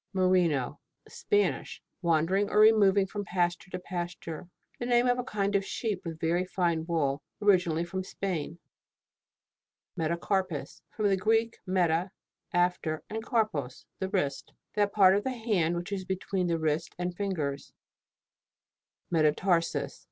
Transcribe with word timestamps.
MERINO 0.13 0.79
Spanish. 1.07 1.79
Wandering 2.01 2.49
or 2.49 2.57
removing 2.59 3.05
from 3.05 3.23
pasture 3.23 3.69
to 3.69 3.77
pasture. 3.77 4.49
The 4.79 4.87
name 4.87 5.05
of 5.05 5.19
a 5.19 5.23
kind 5.23 5.55
of 5.55 5.63
sheep 5.63 6.03
with 6.03 6.19
very 6.19 6.43
fine 6.43 6.87
wool, 6.87 7.21
originally 7.39 7.83
from 7.85 8.03
Spain. 8.03 8.57
METACARPUS. 9.95 10.81
From 10.89 11.07
the 11.07 11.17
Greek, 11.17 11.59
meta, 11.67 12.09
after, 12.51 13.03
and 13.11 13.23
karpos, 13.23 13.85
the 13.99 14.09
wrist. 14.09 14.51
That 14.73 14.91
part 14.91 15.15
of 15.15 15.23
the 15.23 15.29
hand 15.37 15.75
which 15.75 15.91
is 15.91 16.03
between 16.03 16.47
the 16.47 16.57
wrist 16.57 16.95
and 16.97 17.15
fingers. 17.15 17.71
METATARSUS. 19.11 19.99